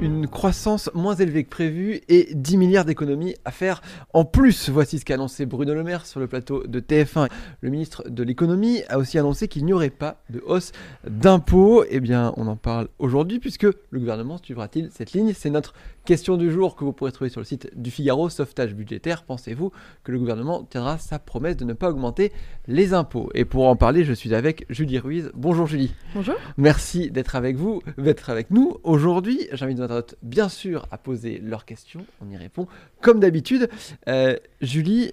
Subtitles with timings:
[0.00, 3.82] Une croissance moins élevée que prévu et 10 milliards d'économies à faire
[4.14, 4.70] en plus.
[4.70, 7.28] Voici ce qu'a annoncé Bruno Le Maire sur le plateau de TF1.
[7.62, 10.70] Le ministre de l'économie a aussi annoncé qu'il n'y aurait pas de hausse
[11.04, 11.84] d'impôts.
[11.90, 15.32] Eh bien, on en parle aujourd'hui puisque le gouvernement suivra-t-il cette ligne?
[15.34, 18.28] C'est notre question du jour que vous pourrez trouver sur le site du Figaro.
[18.28, 19.72] Sauvetage budgétaire, pensez-vous
[20.04, 22.32] que le gouvernement tiendra sa promesse de ne pas augmenter
[22.68, 23.30] les impôts?
[23.34, 25.32] Et pour en parler, je suis avec Julie Ruiz.
[25.34, 25.92] Bonjour Julie.
[26.14, 26.36] Bonjour.
[26.56, 28.76] Merci d'être avec vous, d'être avec nous.
[28.84, 29.87] Aujourd'hui, j'invite
[30.22, 32.04] bien sûr à poser leurs questions.
[32.20, 32.66] On y répond
[33.00, 33.68] comme d'habitude.
[34.08, 35.12] Euh, Julie,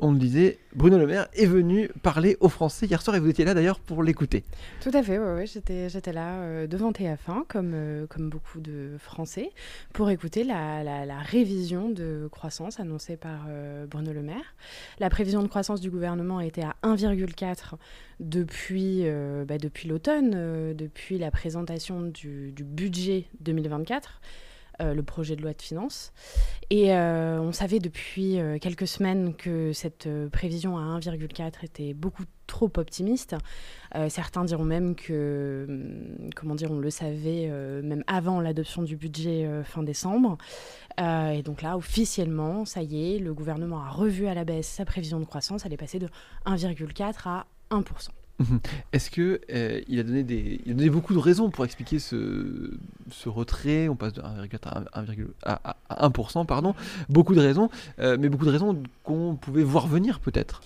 [0.00, 3.28] on le disait, Bruno Le Maire est venu parler aux Français hier soir et vous
[3.28, 4.44] étiez là d'ailleurs pour l'écouter.
[4.80, 9.50] Tout à fait, ouais, j'étais, là euh, devant TF1 comme, euh, comme beaucoup de Français
[9.92, 14.54] pour écouter la, la, révision de croissance annoncée par euh, Bruno Le Maire.
[14.98, 17.74] La prévision de croissance du gouvernement était à 1,4
[18.20, 19.04] depuis,
[19.46, 24.20] bah, depuis l'automne, depuis la présentation du, du budget 2024.
[24.80, 26.12] Euh, le projet de loi de finances.
[26.70, 32.22] Et euh, on savait depuis euh, quelques semaines que cette prévision à 1,4 était beaucoup
[32.46, 33.34] trop optimiste.
[34.08, 37.48] Certains diront même que, hum, comment dire, on le savait
[37.82, 40.38] même avant l'adoption du budget fin décembre.
[40.98, 44.84] Et donc là, officiellement, ça y est, le gouvernement a revu à la baisse sa
[44.84, 45.66] prévision de croissance.
[45.66, 46.08] Elle est passée de
[46.46, 48.08] 1,4 à 1%.
[48.92, 51.98] Est-ce que euh, il a donné des, il a donné beaucoup de raisons pour expliquer
[51.98, 52.70] ce,
[53.26, 55.06] retrait On passe de 1,4 à 1,
[55.44, 56.74] à, à 1%, pardon.
[57.08, 60.60] Beaucoup de raisons, euh, mais beaucoup de raisons qu'on pouvait voir venir peut-être.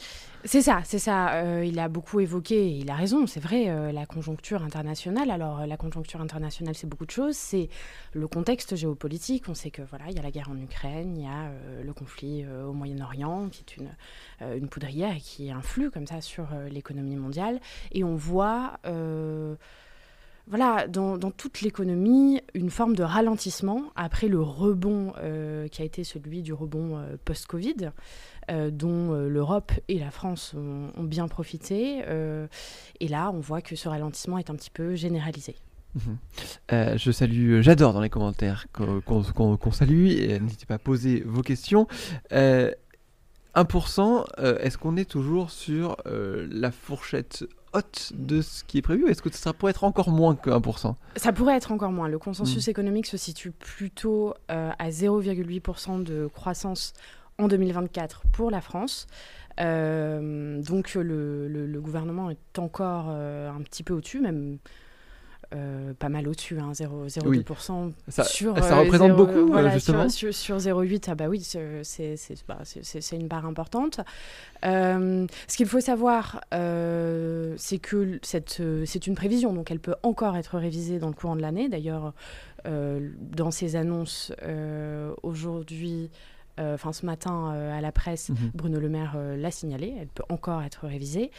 [0.44, 1.34] C'est ça, c'est ça.
[1.34, 5.30] Euh, il a beaucoup évoqué, il a raison, c'est vrai, euh, la conjoncture internationale.
[5.30, 7.36] Alors, euh, la conjoncture internationale, c'est beaucoup de choses.
[7.36, 7.68] C'est
[8.12, 9.44] le contexte géopolitique.
[9.48, 11.92] On sait que voilà, il y a la guerre en Ukraine, il y a le
[11.92, 13.90] conflit au Moyen-Orient, qui est une,
[14.56, 17.60] une poudrière et qui influe comme ça sur l'économie mondiale.
[17.92, 18.78] Et on voit.
[20.48, 26.04] Voilà, dans, toute l'économie, une forme de ralentissement après le rebond euh, qui a été
[26.04, 27.90] celui du rebond euh, post-Covid,
[28.50, 32.02] euh, dont l'Europe et la France ont, bien profité.
[33.00, 35.54] et là, on voit que ce ralentissement est un petit peu généralisé.
[35.94, 36.96] Mhm.
[36.96, 40.06] Je salue, j'adore dans les commentaires qu'on qu'on- qu'on salue.
[40.40, 41.86] N'hésitez pas à poser vos questions.
[42.32, 42.70] Euh,
[43.54, 49.08] 1%, euh, est-ce qu'on est toujours sur la fourchette haute de ce qui est prévu
[49.10, 52.08] Est-ce que ça pourrait être encore moins que 1% Ça pourrait être encore moins.
[52.08, 52.70] Le consensus Mm.
[52.70, 56.92] économique se situe plutôt euh, à 0,8% de croissance
[57.38, 59.06] en 2024 pour la France.
[59.60, 64.58] Euh, donc le, le- le gouvernement est encore euh, un petit peu au-dessus, même
[65.54, 67.92] euh, pas mal au-dessus, hein, 0, 0,2%.
[68.08, 70.08] Ça, sur, ça euh, représente beaucoup, euh, voilà, justement.
[70.08, 72.16] Sur, sur, sur 0,8, ah bah oui, c'est
[72.48, 72.58] bah,
[73.12, 74.00] une part importante.
[74.64, 80.36] Euh, ce qu'il faut savoir, euh, c'est que c'est une prévision, donc elle peut encore
[80.36, 81.68] être révisée dans le courant de l'année.
[81.68, 82.14] D'ailleurs,
[82.64, 85.14] dans ces annonces euh,
[86.60, 88.50] euh, enfin ce matin euh, à la presse, Mhm.
[88.54, 91.30] Bruno Le Maire euh, l'a signalé, elle peut encore être révisée.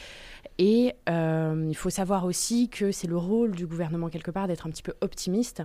[0.57, 4.69] Et il faut savoir aussi que c'est le rôle du gouvernement quelque part d'être un
[4.69, 5.63] petit peu optimiste,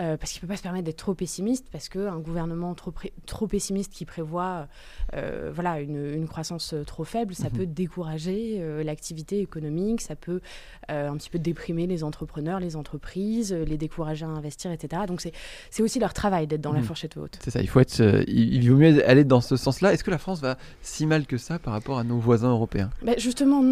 [0.00, 3.46] euh, parce qu'il ne peut pas se permettre d'être trop pessimiste, parce qu'un gouvernement trop,
[3.46, 4.66] pessimiste qui prévoit
[5.14, 7.56] euh, voilà, une, une croissance euh, trop faible, ça Mhm.
[7.56, 10.40] peut décourager euh, l'activité économique, ça peut
[10.88, 15.02] un petit peu déprimer les entrepreneurs, les entreprises, les décourager à investir, etc.
[15.06, 16.84] Donc c'est aussi leur travail d'être dans la Mhm.
[16.86, 17.38] fourchette haute.
[17.42, 19.92] C'est ça, il faut être, il, il vaut mieux aller dans ce sens-là.
[19.92, 22.90] Est-ce que la France va si mal que ça par rapport à nos voisins européens?
[23.04, 23.62] Ben, justement,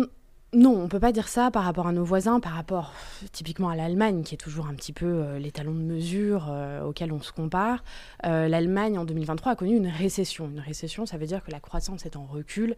[0.55, 2.95] non, on peut pas dire ça par rapport à nos voisins, par rapport
[3.33, 7.13] typiquement à l'Allemagne, qui est toujours un petit peu euh, l'étalon de mesure euh, auquel
[7.13, 7.85] on se compare.
[8.25, 10.49] Euh, L'Allemagne, en 2023, a connu une récession.
[10.49, 12.77] Une récession, ça veut dire que la croissance est en recul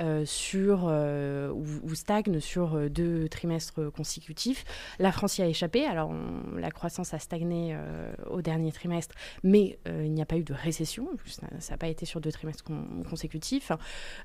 [0.00, 4.64] euh, sur, euh, ou, stagne sur euh, deux trimestres consécutifs.
[4.98, 5.84] La France y a échappé.
[5.84, 6.14] Alors,
[6.56, 7.76] la croissance a stagné
[8.28, 11.08] au dernier trimestre, mais il n'y a pas eu de récession.
[11.58, 13.72] Ça n'a pas été sur deux trimestres con- consécutifs.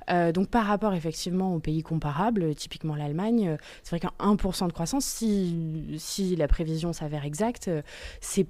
[0.09, 5.06] Donc par rapport effectivement aux pays comparables, typiquement l'Allemagne, c'est vrai qu'un 1% de croissance,
[5.06, 7.69] si, si la prévision s'avère exacte,
[8.21, 8.47] c'est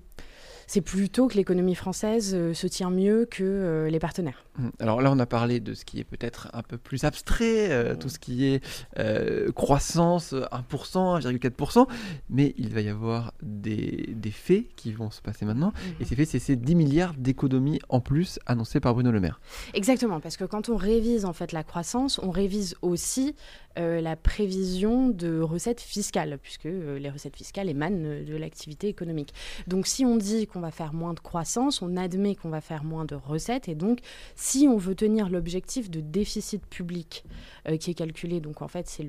[0.67, 4.43] c'est plutôt que l'économie française euh, se tient mieux que euh, les partenaires.
[4.57, 4.71] Mhm.
[4.79, 7.93] Alors là, on a parlé de ce qui est peut-être un peu plus abstrait, euh,
[7.93, 7.99] Mhm.
[7.99, 8.63] tout ce qui est
[8.99, 11.87] euh, croissance, 1%, 1,4%,
[12.29, 15.73] mais il va y avoir des, des faits qui vont se passer maintenant.
[15.99, 19.39] Et ces faits, c'est ces 10 milliards d'économies en plus annoncés par Bruno Le Maire.
[19.73, 23.35] Exactement, parce que quand on révise en fait la croissance, on révise aussi
[23.77, 29.33] euh, la prévision de recettes fiscales, puisque euh, les recettes fiscales émanent de l'activité économique.
[29.67, 32.85] Donc si on dit qu'on va faire moins de croissance, on admet qu'on va faire
[32.85, 33.67] moins de recettes.
[33.67, 33.99] Et donc,
[34.35, 37.25] si on veut tenir l'objectif de déficit public
[37.67, 39.03] euh, qui est calculé, donc en fait, c'est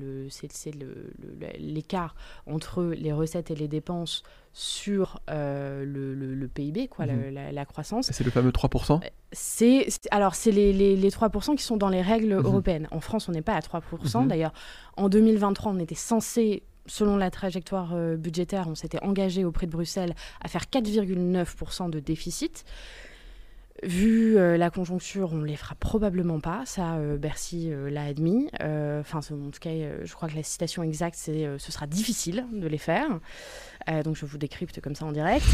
[1.57, 2.15] l'écart
[2.45, 7.33] le, entre les recettes et les dépenses sur euh, le, PIB, quoi, mhm.
[7.53, 8.09] la, croissance.
[8.11, 8.99] C'est le fameux 3%
[9.31, 12.45] c'est, Alors, c'est les, les, 3% qui sont dans les règles mhm.
[12.45, 12.87] européennes.
[12.91, 14.23] En France, on n'est pas à 3%.
[14.23, 14.27] Mhm.
[14.27, 14.53] D'ailleurs,
[14.97, 19.71] en 2023, on était censé selon la trajectoire euh, budgétaire, on s'était engagé auprès de
[19.71, 22.65] Bruxelles à faire 4,9% de déficit.
[23.83, 26.63] Vu euh, la conjoncture, on ne les fera probablement pas.
[26.65, 28.49] Ça, euh, Bercy l'a admis.
[28.99, 29.69] Enfin, en tout cas,
[30.03, 33.07] je crois que la citation exacte, c'est ce sera difficile de les faire.
[34.03, 35.45] donc, je vous décrypte comme ça en direct.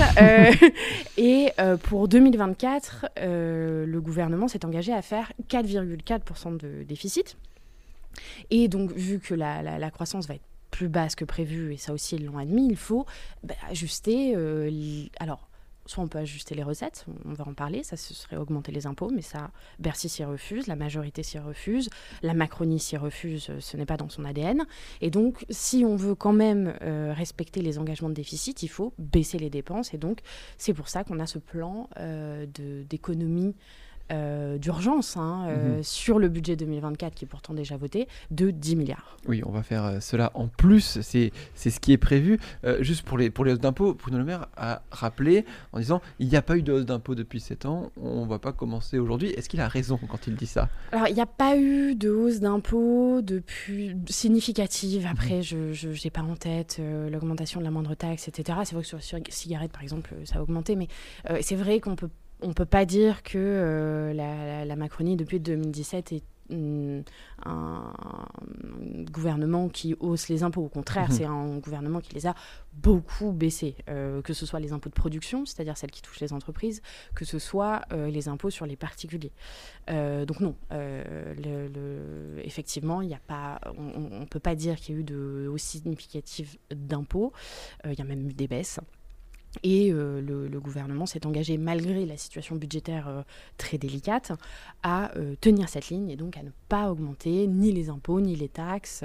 [1.17, 1.51] et
[1.83, 7.35] pour 2024, le gouvernement s'est engagé à faire 4,4% de déficit.
[8.51, 12.15] Et donc, vu que la croissance va être plus basse que prévu, et ça aussi
[12.15, 13.05] ils l'ont admis, il faut
[13.43, 14.33] bah, ajuster.
[14.35, 15.47] Euh, alors,
[15.85, 18.87] soit on peut ajuster les recettes, on va en parler, ça ce serait augmenter les
[18.87, 21.89] impôts, mais ça, Bercy s'y refuse, la majorité s'y refuse,
[22.23, 24.63] la Macronie s'y refuse, euh, ce n'est pas dans son ADN.
[25.01, 28.93] Et donc, si on veut quand même euh, respecter les engagements de déficit, il faut
[28.97, 29.93] baisser les dépenses.
[29.93, 30.21] Et donc,
[30.57, 31.87] c'est pour ça qu'on a ce plan
[32.89, 33.53] d'économie
[34.11, 35.83] euh, d'urgence hein, euh, mhm.
[35.83, 39.17] sur le budget 2024 qui est pourtant déjà voté de 10 milliards.
[39.27, 42.37] Oui, on va faire euh, cela en plus, c'est ce qui est prévu.
[42.81, 46.27] juste pour les, pour les hausses d'impôts, Bruno Le Maire a rappelé en disant il
[46.27, 48.99] n'y a pas eu de hausse d'impôts depuis 7 ans, on ne va pas commencer
[48.99, 49.29] aujourd'hui.
[49.29, 50.67] Est-ce qu'il a raison quand il dit ça?
[50.91, 55.07] Alors, il n'y a pas eu de hausse d'impôts depuis significative.
[55.09, 55.71] Après, mhm.
[55.71, 58.59] je n'ai pas en tête l'augmentation de la moindre taxe, etc.
[58.65, 60.89] C'est vrai que sur les cigarettes, par exemple, ça a augmenté, mais
[61.41, 62.09] c'est vrai qu'on peut
[62.43, 64.13] on ne peut pas dire que euh,
[64.65, 67.01] la, Macronie, depuis 2017, est mm,
[67.45, 67.93] un,
[69.11, 70.63] gouvernement qui hausse les impôts.
[70.63, 71.15] Au contraire, mhm.
[71.15, 72.35] c'est un gouvernement qui les a
[72.73, 76.33] beaucoup baissés, euh, que ce soit les impôts de production, c'est-à-dire celles qui touchent les
[76.33, 76.81] entreprises,
[77.15, 79.31] que ce soit euh, les impôts sur les particuliers.
[79.87, 80.55] donc non,
[82.43, 85.63] effectivement, il a pas, on ne peut pas dire qu'il y a eu de hausse
[85.63, 87.31] significative d'impôts.
[87.85, 88.79] Il y a même eu des baisses.
[89.61, 93.21] Et euh, le, gouvernement s'est engagé, malgré la situation budgétaire euh,
[93.57, 94.31] très délicate,
[94.81, 98.35] à euh, tenir cette ligne et donc à ne pas augmenter ni les impôts ni
[98.35, 99.03] les taxes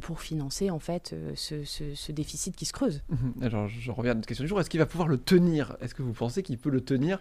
[0.00, 3.02] pour financer en fait ce, déficit qui se creuse.
[3.08, 3.42] Mhm.
[3.42, 4.60] Alors je reviens à notre question du jour.
[4.60, 5.76] Est-ce qu'il va pouvoir le tenir?
[5.80, 7.18] Est-ce que vous pensez qu'il peut le tenir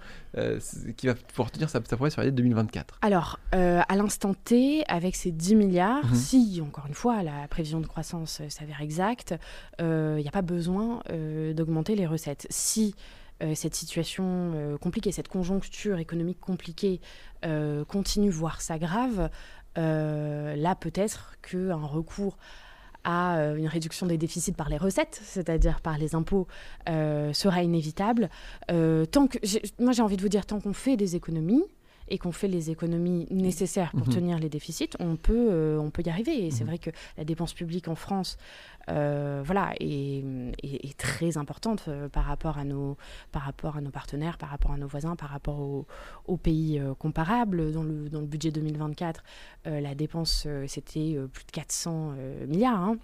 [0.98, 5.32] Qu'il va pouvoir tenir sa, promesse sur l'année 2024 Alors à l'instant T, avec ces
[5.32, 6.16] 10 milliards, mhm.
[6.16, 9.36] si encore une fois la prévision de croissance s'avère exacte,
[9.80, 9.86] il
[10.16, 11.02] n'y a pas besoin
[11.54, 12.48] d'augmenter les recettes.
[12.50, 12.96] Si
[13.42, 17.00] euh, cette situation euh, compliquée, cette conjoncture économique compliquée
[17.46, 19.30] euh, continue, voire s'aggrave,
[19.76, 22.38] là peut-être qu'un recours
[23.04, 26.48] à une réduction des déficits par les recettes, c'est-à-dire par les impôts,
[26.88, 28.30] sera inévitable.
[28.68, 29.38] tant que,
[29.82, 31.64] moi j'ai envie de vous dire, tant qu'on fait des économies,
[32.10, 34.14] et qu'on fait les économies nécessaires pour mhm.
[34.14, 36.46] tenir les déficits, on peut, on peut y arriver.
[36.46, 36.70] Et c'est mhm.
[36.70, 38.38] vrai que la dépense publique en France
[38.90, 40.24] euh, voilà, est,
[40.98, 42.98] très importante euh, par rapport, à nos,
[43.32, 46.94] par rapport à nos partenaires, par rapport à nos voisins, par rapport aux, pays euh,
[46.94, 47.72] comparables.
[47.72, 49.24] Dans le, dans le budget 2024,
[49.66, 52.14] la dépense, c'était plus de 400
[52.48, 52.82] milliards.
[52.82, 52.98] Hein.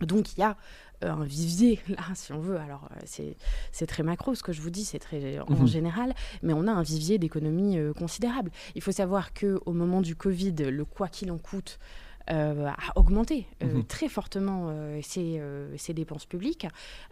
[0.00, 0.56] Donc il y a
[1.02, 2.58] un vivier là, si on veut.
[2.58, 5.66] Alors c'est très macro ce que je vous dis, c'est très en mhm.
[5.66, 8.50] général, mais on a un vivier d'économie considérable.
[8.74, 12.76] Il faut savoir que au moment du Covid, le quoi qu'il en coûte euh, a
[12.96, 13.84] augmenté euh, mhm.
[13.84, 16.66] très fortement euh, ses, dépenses publiques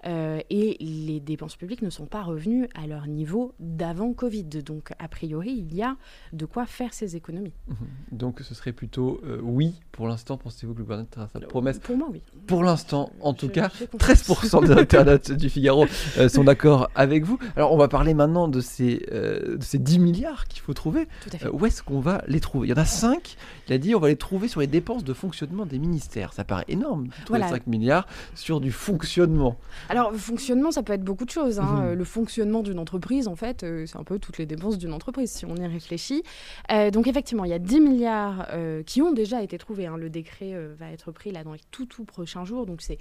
[0.05, 4.45] et les dépenses publiques ne sont pas revenues à leur niveau d'avant Covid.
[4.45, 5.97] Donc, a priori, il y a
[6.33, 7.55] de quoi faire ces économies.
[7.69, 7.77] Mhm.
[8.13, 10.37] Donc, ce serait plutôt oui pour l'instant.
[10.37, 11.79] Pensez-vous que le gouvernement sa promesse?
[11.79, 12.23] Pour moi, oui.
[12.47, 15.87] Pour l'instant, en tout cas, 13% des internautes du Figaro
[16.29, 17.39] sont d'accord avec vous.
[17.57, 21.09] Alors, on va parler maintenant de ces, de ces 10 milliards qu'il faut trouver.
[21.53, 22.69] où est-ce qu'on va les trouver?
[22.69, 23.37] Il y en a 5.
[23.69, 26.33] Il a dit on va les trouver sur les dépenses de fonctionnement des ministères.
[26.35, 29.57] Ça paraît énorme, 5 milliards sur du fonctionnement.
[29.89, 31.59] Alors, fonctionnement, ça peut être beaucoup de choses.
[31.59, 31.87] Hein.
[31.87, 31.93] Mhm.
[31.95, 35.31] Le fonctionnement d'une entreprise, en fait, euh, c'est un peu toutes les dépenses d'une entreprise,
[35.31, 36.23] si on y réfléchit.
[36.71, 39.87] Euh, donc, effectivement, il y a 10 milliards euh, qui ont déjà été trouvés.
[39.87, 39.97] Hein.
[39.97, 42.67] Le décret va être pris là dans les tout, tout prochains jours.
[42.67, 42.99] Donc, c'est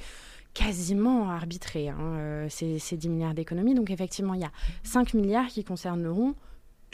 [0.54, 3.74] quasiment arbitré, hein, ces, ces 10 milliards d'économies.
[3.74, 4.52] Donc, effectivement, il y a
[4.84, 6.36] 5 milliards qui concerneront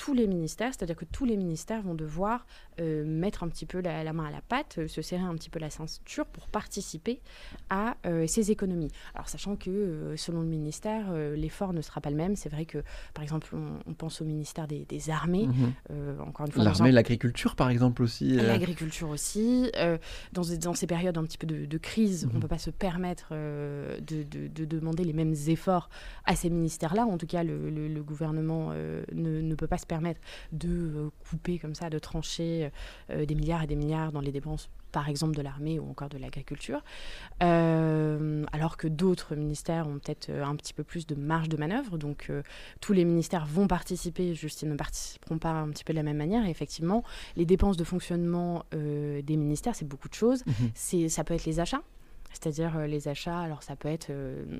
[0.01, 2.47] tous les ministères, c'est-à-dire que tous les ministères vont devoir
[2.79, 5.51] euh, mettre un petit peu la, main à la pâte, euh, se serrer un petit
[5.51, 7.21] peu la ceinture pour participer
[7.69, 8.89] à euh, ces économies.
[9.13, 12.35] Alors sachant que selon le ministère, l'effort ne sera pas le même.
[12.35, 12.79] C'est vrai que
[13.13, 13.55] par exemple,
[13.85, 16.21] on, pense au ministère des, armées, mhm.
[16.21, 16.63] encore une fois.
[16.63, 18.29] L'armée, l'agriculture par exemple aussi.
[18.29, 19.71] L'agriculture aussi.
[20.33, 22.41] Dans, dans, ces périodes un petit peu de, crise, on ne mhm.
[22.41, 25.89] peut pas se permettre de, de, demander les mêmes efforts
[26.25, 27.05] à ces ministères-là.
[27.05, 30.21] En tout cas, le, gouvernement ne, ne, peut pas se permettre
[30.53, 32.71] de couper comme ça, de trancher
[33.09, 36.09] euh, des milliards et des milliards dans les dépenses par exemple de l'armée ou encore
[36.09, 36.81] de l'agriculture,
[37.43, 41.57] euh, alors que d'autres ministères ont peut-être euh, un petit peu plus de marge de
[41.57, 41.97] manœuvre.
[41.97, 42.31] Donc
[42.79, 46.03] tous les ministères vont participer, juste ils ne participeront pas un petit peu de la
[46.03, 46.45] même manière.
[46.45, 47.03] Et effectivement,
[47.35, 50.45] les dépenses de fonctionnement des ministères, c'est beaucoup de choses.
[50.45, 50.71] Mhm.
[50.73, 51.83] C'est, ça peut être les achats.
[52.33, 54.09] C'est-à-dire les achats, alors ça peut être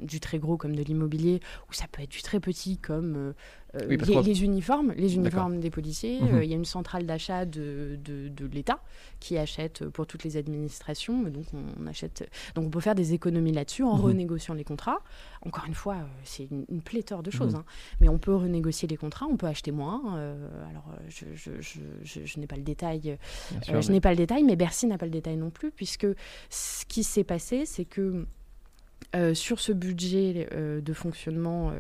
[0.04, 3.34] du très gros comme de l'immobilier, ou ça peut être du très petit comme
[3.76, 6.20] euh, les, uniformes, les uniformes des policiers.
[6.20, 6.36] Mhm.
[6.36, 8.82] Euh, il y a une centrale d'achat de, de, l'État
[9.20, 11.24] qui achète pour toutes les administrations.
[11.24, 14.04] Donc on, achète, donc on peut faire des économies là-dessus en mhm.
[14.04, 15.00] renégociant les contrats.
[15.46, 17.60] Encore une fois, euh, c'est une, pléthore de choses, mhm.
[17.60, 17.66] hein.
[18.02, 20.02] mais on peut renégocier les contrats, on peut acheter moins.
[20.70, 23.18] alors je, je, je, je n'ai pas le détail,
[23.66, 26.08] je n'ai pas le détail, mais Bercy n'a pas le détail non plus, puisque
[26.50, 28.26] ce qui s'est passé, c'est que
[29.34, 31.72] sur ce budget de fonctionnement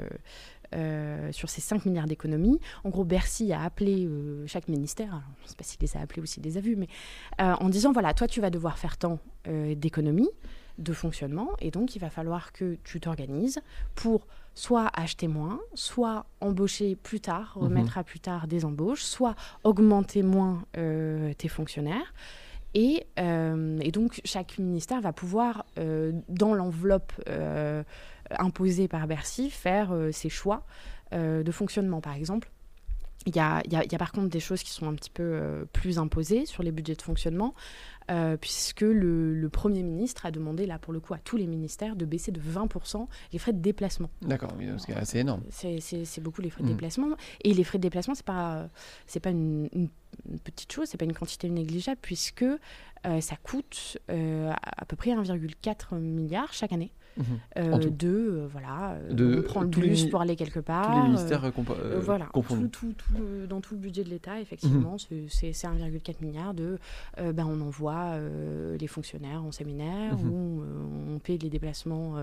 [0.73, 2.57] euh, sur ces 5 milliards d'économies.
[2.85, 5.99] En gros, Bercy a appelé euh, chaque ministère, je ne sais pas s'il les a
[5.99, 6.87] appelés ou s'il les a vus, mais
[7.41, 10.29] euh, en disant voilà, toi, tu vas devoir faire tant d'économies,
[10.77, 13.59] de fonctionnement, et donc il va falloir que tu t'organises
[13.95, 17.63] pour soit acheter moins, soit embaucher plus tard, mhm.
[17.63, 22.13] remettre à plus tard des embauches, soit augmenter moins tes fonctionnaires.
[22.75, 25.65] Et, et, donc, chaque ministère va pouvoir,
[26.29, 27.13] dans l'enveloppe
[28.39, 30.65] imposé par Bercy, faire euh, ses choix
[31.13, 32.49] euh, de fonctionnement, par exemple.
[33.27, 35.11] Il y, a, y, a, y a, par contre des choses qui sont un petit
[35.11, 37.53] peu euh, plus imposées sur les budgets de fonctionnement,
[38.41, 41.95] puisque le, le, Premier ministre a demandé, là pour le coup, à tous les ministères
[41.95, 44.09] de baisser de 20% les frais de déplacement.
[44.21, 44.51] D'accord,
[45.05, 45.43] c'est énorme.
[45.49, 46.71] C'est beaucoup les frais de mmh.
[46.71, 47.07] déplacement.
[47.45, 48.67] Et les frais de déplacement, ce n'est pas,
[49.21, 49.87] pas une, une,
[50.43, 52.43] petite chose, ce n'est pas une quantité négligeable, puisque
[53.19, 56.91] ça coûte à peu près 1,4 milliard chaque année.
[57.17, 57.25] Mhm.
[57.57, 61.01] Euh, de euh, voilà euh, de, on prend le bus pour aller quelque part tous
[61.01, 61.51] les ministères
[61.99, 62.29] voilà
[62.71, 62.93] tout,
[63.49, 65.27] dans tout le budget de l'État effectivement mhm.
[65.27, 66.77] c'est 1,4 milliard de
[67.17, 68.15] ben, on envoie
[68.79, 70.29] les fonctionnaires en séminaire mhm.
[70.31, 70.63] ou
[71.13, 72.15] on paie les déplacements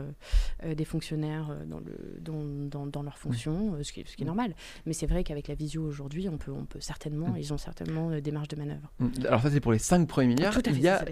[0.64, 4.54] des fonctionnaires dans, le, dans, dans, leurs fonctions ce, qui, ce qui est normal.
[4.86, 8.18] Mais c'est vrai qu'avec la visio aujourd'hui on peut, on peut certainement ils ont certainement
[8.18, 8.90] des marges de manœuvre.
[9.26, 11.04] Alors ça c'est pour les 5 premiers milliards il, y a,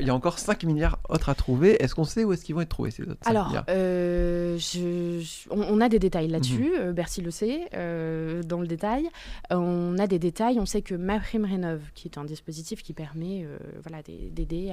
[0.00, 2.54] il y a encore 5 milliards autres à trouver est-ce qu'on sait où est-ce qu'ils
[2.54, 4.58] vont être trouvés ces alors, euh,
[5.50, 6.80] on, a des détails là-dessus, mhm.
[6.80, 9.08] euh, Bercy le sait, euh, dans le détail.
[9.50, 13.46] on a des détails, on sait que MaPrimeRénov, qui est un dispositif qui permet
[13.82, 14.72] voilà, d'aider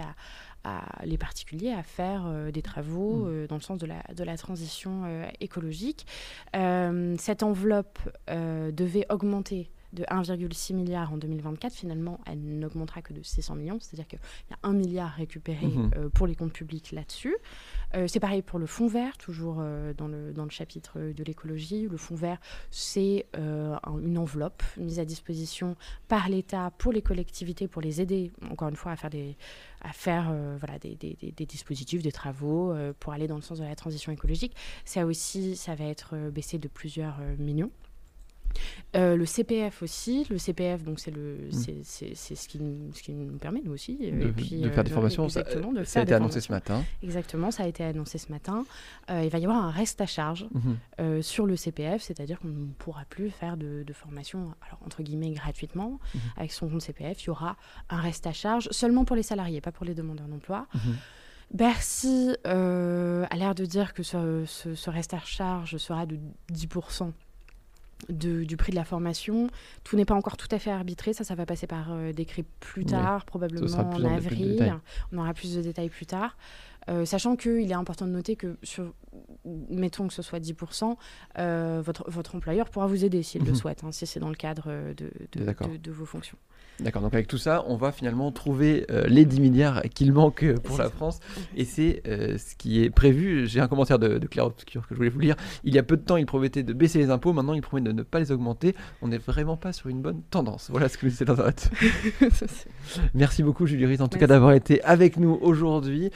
[0.64, 3.48] à, les particuliers à faire des travaux mhm.
[3.48, 5.04] dans le sens de la, de la transition
[5.40, 6.06] écologique.
[6.54, 13.56] cette enveloppe devait augmenter de 1,6 milliard en 2024, finalement, elle n'augmentera que de 600
[13.56, 14.20] millions, c'est-à-dire qu'il
[14.50, 16.10] y a 1 milliard récupéré mhm.
[16.14, 17.36] pour les comptes publics là-dessus.
[17.96, 21.24] Euh, c'est pareil pour le fonds vert, toujours euh, dans, le, dans le chapitre de
[21.24, 21.88] l'écologie.
[21.90, 22.38] Le fonds vert,
[22.70, 25.76] c'est euh, une enveloppe mise à disposition
[26.08, 29.36] par l'État pour les collectivités, pour les aider, encore une fois, à faire des,
[29.82, 33.64] à faire, voilà, des, des, des, dispositifs, des travaux pour aller dans le sens de
[33.64, 34.56] la transition écologique.
[34.86, 37.72] Ça aussi, ça va être baissé de plusieurs millions.
[38.96, 41.84] Euh, le CPF aussi, le CPF, donc c'est le, mm.
[41.84, 42.60] c'est, ce, qui,
[42.94, 45.30] ce qui nous permet nous aussi euh, de, puis, de faire des euh, formations.
[45.30, 45.44] Ça,
[45.86, 46.84] ça, a été annoncé ce matin.
[47.04, 48.66] Exactement, ça a été annoncé ce matin.
[49.10, 51.22] il va y avoir un reste à charge mhm.
[51.22, 55.32] sur le CPF, c'est-à-dire qu'on ne pourra plus faire de, de formation, alors entre guillemets
[55.32, 56.22] gratuitement, mhm.
[56.38, 57.24] avec son compte CPF.
[57.24, 57.58] Il y aura
[57.90, 60.66] un reste à charge seulement pour les salariés, pas pour les demandeurs d'emploi.
[60.74, 60.96] Mhm.
[61.52, 66.18] Bercy a l'air de dire que ce, ce, ce reste à charge sera de
[66.52, 67.12] 10%
[68.08, 69.50] du prix de la formation.
[69.84, 72.46] Tout n'est pas encore tout à fait arbitré, ça, ça va passer par euh, décret
[72.60, 74.80] plus tard, probablement en avril.
[75.12, 76.38] On aura plus de détails plus tard.
[76.90, 78.94] Euh, sachant qu'il est important de noter que, sur,
[79.70, 80.96] mettons que ce soit 10%,
[81.38, 83.56] euh, votre, votre employeur pourra vous aider s'il le mhm.
[83.56, 85.12] souhaite, hein, si c'est dans le cadre de,
[85.78, 86.38] de vos fonctions.
[86.80, 90.44] D'accord, donc avec tout ça, on va finalement trouver euh, les 10 milliards qu'il manque
[90.44, 91.20] euh, pour la France.
[91.58, 93.48] Et c'est euh, ce qui est prévu.
[93.48, 95.36] J'ai un commentaire de, de Claire Obscure que je voulais vous lire.
[95.66, 97.34] Il y a peu de temps, il promettait de baisser les impôts.
[97.34, 98.76] Maintenant, il promet de ne pas les augmenter.
[99.02, 100.70] On n'est vraiment pas sur une bonne tendance.
[100.72, 101.70] Voilà ce que nous disait Internet.
[103.14, 106.12] Merci beaucoup, Julie Riz, en tout cas, d'avoir été avec nous aujourd'hui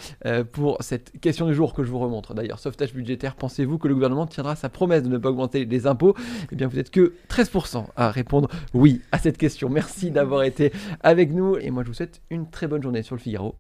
[0.53, 2.33] pour cette question du jour que je vous remontre.
[2.33, 5.87] D'ailleurs, sauvetage budgétaire, pensez-vous que le gouvernement tiendra sa promesse de ne pas augmenter les
[5.87, 6.15] impôts?
[6.51, 9.67] Eh bien, vous n'êtes que 13% à répondre oui à cette question.
[9.67, 13.15] Merci d'avoir été avec nous et moi je vous souhaite une très bonne journée sur
[13.15, 13.51] le Figaro.